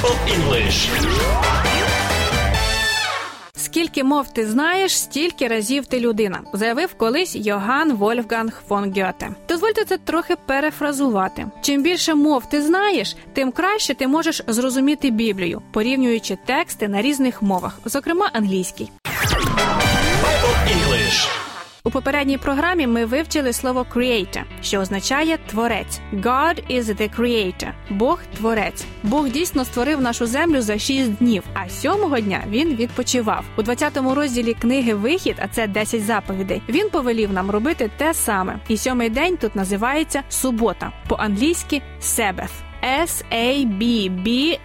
Bible 0.00 0.16
English. 0.34 0.88
Скільки 3.56 4.04
мов 4.04 4.32
ти 4.32 4.46
знаєш, 4.46 4.98
стільки 4.98 5.48
разів 5.48 5.86
ти 5.86 6.00
людина, 6.00 6.40
заявив 6.52 6.94
колись 6.94 7.36
Йоган 7.36 7.92
Вольфганг 7.92 8.62
фон 8.68 8.84
Гьоте. 8.84 9.28
Дозвольте 9.48 9.84
це 9.84 9.98
трохи 9.98 10.36
перефразувати. 10.46 11.46
Чим 11.62 11.82
більше 11.82 12.14
мов 12.14 12.48
ти 12.48 12.62
знаєш, 12.62 13.16
тим 13.32 13.52
краще 13.52 13.94
ти 13.94 14.08
можеш 14.08 14.42
зрозуміти 14.46 15.10
Біблію, 15.10 15.62
порівнюючи 15.72 16.38
тексти 16.46 16.88
на 16.88 17.02
різних 17.02 17.42
мовах, 17.42 17.78
зокрема 17.84 18.30
англійський. 18.32 18.90
Bible 20.24 20.56
English. 20.68 21.49
У 21.84 21.90
попередній 21.90 22.38
програмі 22.38 22.86
ми 22.86 23.04
вивчили 23.04 23.52
слово 23.52 23.86
creator, 23.94 24.42
що 24.62 24.80
означає 24.80 25.38
творець. 25.46 26.00
God 26.12 26.76
is 26.76 26.82
the 26.82 27.20
creator. 27.20 27.72
Бог 27.90 28.20
творець. 28.36 28.84
Бог 29.02 29.28
дійсно 29.28 29.64
створив 29.64 30.00
нашу 30.00 30.26
землю 30.26 30.60
за 30.60 30.78
шість 30.78 31.14
днів, 31.14 31.42
а 31.54 31.68
сьомого 31.68 32.20
дня 32.20 32.44
він 32.48 32.76
відпочивав. 32.76 33.44
У 33.56 33.62
20-му 33.62 34.14
розділі 34.14 34.54
книги 34.54 34.94
Вихід, 34.94 35.36
а 35.38 35.48
це 35.48 35.66
10 35.66 36.04
заповідей. 36.04 36.62
Він 36.68 36.90
повелів 36.90 37.32
нам 37.32 37.50
робити 37.50 37.90
те 37.96 38.14
саме. 38.14 38.58
І 38.68 38.76
сьомий 38.76 39.10
день 39.10 39.36
тут 39.36 39.56
називається 39.56 40.22
субота, 40.28 40.92
по-англійськи 41.08 41.82
Себeth. 42.00 42.69
S-A-B-B-A-T-H. 42.82 44.60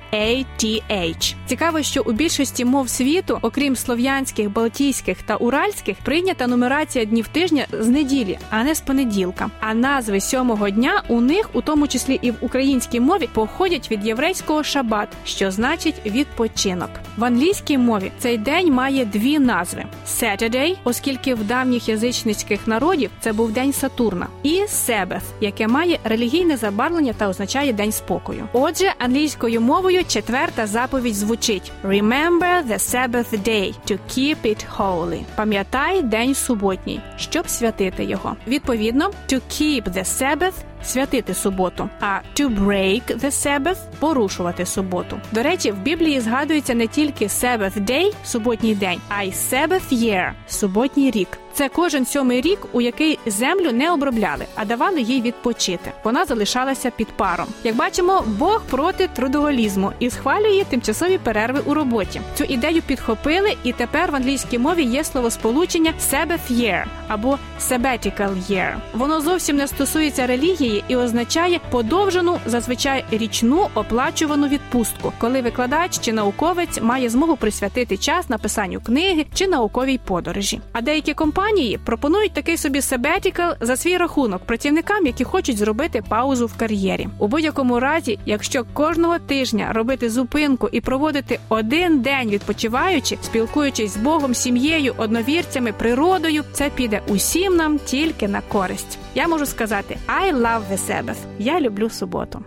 Цікаво, 1.45 1.81
що 1.81 2.01
у 2.05 2.11
більшості 2.11 2.65
мов 2.65 2.89
світу, 2.89 3.39
окрім 3.41 3.75
слов'янських, 3.75 4.51
балтійських 4.51 5.21
та 5.21 5.35
уральських, 5.35 5.97
прийнята 6.03 6.47
нумерація 6.47 7.05
днів 7.05 7.27
тижня 7.27 7.65
з 7.71 7.88
неділі, 7.88 8.39
а 8.49 8.63
не 8.63 8.75
з 8.75 8.81
понеділка. 8.81 9.49
А 9.59 9.73
назви 9.73 10.19
сьомого 10.19 10.69
дня 10.69 11.03
у 11.07 11.21
них, 11.21 11.49
у 11.53 11.61
тому 11.61 11.88
числі 11.88 12.19
і 12.21 12.31
в 12.31 12.35
українській 12.41 12.99
мові, 12.99 13.29
походять 13.33 13.91
від 13.91 14.05
єврейського 14.05 14.63
шабат, 14.63 15.09
що 15.23 15.52
значить 15.52 16.05
відпочинок. 16.05 16.89
В 17.17 17.25
англійській 17.25 17.77
мові 17.77 18.11
цей 18.19 18.38
день 18.38 18.73
має 18.73 19.05
дві 19.05 19.39
назви: 19.39 19.85
Saturday, 20.08 20.77
оскільки 20.83 21.33
в 21.33 21.44
давніх 21.44 21.89
язичницьких 21.89 22.67
народів 22.67 23.11
це 23.19 23.33
був 23.33 23.52
день 23.52 23.73
Сатурна, 23.73 24.27
і 24.44 24.61
Себeth, 24.61 25.22
яке 25.41 25.67
має 25.67 25.99
релігійне 26.03 26.57
забарвлення 26.57 27.13
та 27.13 27.30
означає 27.30 27.73
день 27.73 27.91
спокою. 27.91 28.47
Отже, 28.53 28.94
англійською 28.99 29.61
мовою 29.61 30.05
четверта 30.05 30.67
заповідь 30.67 31.16
звучить: 31.16 31.72
Remember 31.83 32.67
the 32.67 32.80
Sabbath 32.80 33.31
day 33.47 33.73
to 33.91 34.00
keep 34.09 34.38
it 34.45 34.66
holy. 34.77 35.23
Пам'ятай 35.35 36.02
день 36.02 36.35
суботній, 36.35 37.02
щоб 37.17 37.50
святити 37.50 38.03
його. 38.03 38.35
Відповідно, 38.47 39.11
to 39.29 39.41
keep 39.52 39.83
the 39.83 40.05
Sabbath 40.05 40.53
святити 40.86 41.33
суботу, 41.33 41.89
а 42.00 42.19
to 42.39 42.66
break 42.66 43.17
the 43.17 43.31
Sabbath– 43.31 43.78
порушувати 44.00 44.66
суботу. 44.66 45.19
До 45.31 45.44
речі, 45.44 45.72
в 45.72 45.78
Біблії 45.78 46.19
згадується 46.19 46.75
не 46.75 46.88
тільки 46.88 47.25
Sabbath 47.25 47.86
day– 47.86 48.14
суботній 48.23 48.75
день, 48.75 49.00
а 49.09 49.23
й 49.23 49.30
Sabbath 49.30 49.94
year– 49.94 50.31
суботній 50.47 51.11
рік. 51.11 51.39
Це 51.56 51.70
кожен 51.70 52.06
сьомий 52.06 52.42
рік, 52.42 52.59
у 52.72 52.81
який 52.81 53.20
землю 53.25 53.72
не 53.72 53.92
обробляли, 53.92 54.45
а 54.56 54.66
давали 54.66 55.02
їй 55.02 55.22
відпочити. 55.22 55.92
Вона 56.03 56.25
залишалася 56.25 56.92
під 56.92 57.08
паром. 57.08 57.47
Як 57.64 57.75
бачимо, 57.75 58.23
Бог 58.28 58.62
проти 58.70 59.08
трудоголізму 59.08 59.92
і 60.00 60.09
схвалює 60.09 60.64
тимчасові 60.70 61.17
перерви 61.17 61.62
у 61.66 61.73
роботі. 61.73 62.22
Цю 62.38 62.44
ідею 62.44 62.81
підхопили, 62.81 63.58
і 63.64 63.73
тепер 63.73 64.12
в 64.12 64.16
англійській 64.16 64.58
мові 64.59 64.84
є 64.84 65.03
словосполучення 65.03 65.94
Sabbath 66.12 66.52
year 66.52 66.86
або 67.08 67.38
sabbatical 67.62 68.52
year. 68.52 68.75
Воно 68.94 69.22
зовсім 69.22 69.56
не 69.56 69.67
стосується 69.67 70.28
релігії 70.28 70.84
і 70.88 70.95
означає 70.95 71.59
подовжену, 71.69 72.40
зазвичай 72.45 73.06
річну 73.12 73.67
оплачувану 73.75 74.47
відпустку, 74.47 75.14
коли 75.17 75.42
викладач 75.42 76.00
чи 76.00 76.14
науковець 76.14 76.81
має 76.81 77.09
змогу 77.09 77.36
присвятити 77.36 77.97
час 77.97 78.30
написанню 78.30 78.81
книги 78.81 79.25
чи 79.34 79.47
науковій 79.47 79.97
подорожі. 79.97 80.62
А 80.73 80.81
деякі 80.81 81.14
компанії 81.14 81.44
пропонують 81.85 82.33
такий 82.33 82.57
собі 82.57 82.79
sabbatical 82.79 83.56
за 83.61 83.78
свій 83.78 83.97
рахунок 83.97 84.45
працівникам, 84.45 85.06
які 85.06 85.23
хочуть 85.23 85.57
зробити 85.57 86.03
паузу 86.09 86.45
в 86.45 86.57
кар'єрі. 86.57 87.07
У 87.19 87.28
будь-якому 87.28 87.79
разі, 87.79 88.19
якщо 88.25 88.63
кожного 88.73 89.19
тижня 89.19 89.73
робити 89.73 90.09
зупинку 90.09 90.69
і 90.72 90.81
проводити 90.81 91.39
один 91.50 92.01
день 92.01 92.29
відпочиваючи, 92.29 93.17
спілкуючись 93.22 93.94
з 93.94 93.97
Богом, 93.97 94.35
сім'єю, 94.35 94.94
одновірцями, 94.97 95.73
природою, 95.73 96.44
це 96.53 96.69
піде 96.69 97.01
усім 97.07 97.55
нам 97.55 97.79
тільки 97.79 98.28
на 98.28 98.41
користь. 98.41 98.97
Я 99.16 99.28
можу 99.28 99.45
сказати 99.45 99.97
I 100.07 100.34
love 100.34 100.61
the 100.72 100.78
Sabbath. 100.89 101.19
Я 101.39 101.61
люблю 101.61 101.89
суботу. 101.89 102.44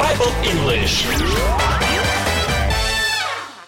Bible 0.00 0.32
English. 0.52 1.85